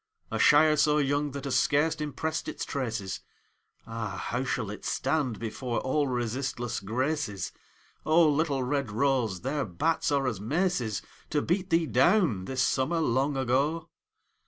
A 0.31 0.39
Shire 0.39 0.77
so 0.77 0.97
young 0.97 1.29
that 1.29 1.43
has 1.43 1.57
scarce 1.59 1.97
impressed 2.01 2.47
its 2.47 2.65
traces, 2.65 3.19
Ah, 3.85 4.17
how 4.29 4.43
shall 4.43 4.71
it 4.71 4.83
stand 4.83 5.37
before 5.37 5.79
all 5.81 6.07
resistless 6.07 6.79
Graces? 6.79 7.51
O, 8.03 8.27
little 8.27 8.63
red 8.63 8.89
rose, 8.89 9.41
their 9.41 9.63
bats 9.63 10.11
are 10.11 10.25
as 10.25 10.39
maces 10.41 11.03
To 11.29 11.43
beat 11.43 11.69
thee 11.69 11.85
down, 11.85 12.45
this 12.45 12.63
summer 12.63 12.99
long 12.99 13.37
ago 13.37 13.91